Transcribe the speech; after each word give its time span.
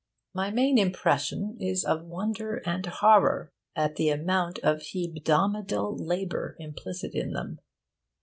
My 0.33 0.49
main 0.49 0.79
impression 0.79 1.57
is 1.59 1.85
of 1.85 2.05
wonder 2.05 2.63
and 2.65 2.83
horror 2.87 3.51
at 3.75 3.97
the 3.97 4.09
amount 4.09 4.57
of 4.63 4.79
hebdomadal 4.79 5.95
labour 5.99 6.55
implicit 6.57 7.13
in 7.13 7.33
them. 7.33 7.59